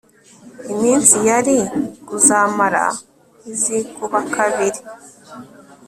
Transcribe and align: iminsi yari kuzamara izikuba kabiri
iminsi 0.73 1.15
yari 1.29 1.57
kuzamara 2.07 2.83
izikuba 3.51 4.19
kabiri 4.35 4.79